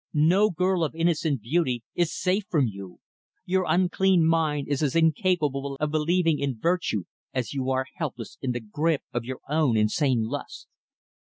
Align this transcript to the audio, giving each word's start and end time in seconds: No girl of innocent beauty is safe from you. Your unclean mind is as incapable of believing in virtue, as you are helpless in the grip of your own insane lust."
No 0.15 0.49
girl 0.49 0.83
of 0.83 0.95
innocent 0.95 1.41
beauty 1.43 1.83
is 1.93 2.11
safe 2.19 2.45
from 2.49 2.65
you. 2.65 3.01
Your 3.45 3.65
unclean 3.69 4.25
mind 4.27 4.67
is 4.67 4.81
as 4.81 4.95
incapable 4.95 5.77
of 5.79 5.91
believing 5.91 6.39
in 6.39 6.57
virtue, 6.57 7.03
as 7.35 7.53
you 7.53 7.69
are 7.69 7.85
helpless 7.97 8.35
in 8.41 8.51
the 8.51 8.61
grip 8.61 9.03
of 9.13 9.25
your 9.25 9.41
own 9.47 9.77
insane 9.77 10.23
lust." 10.23 10.67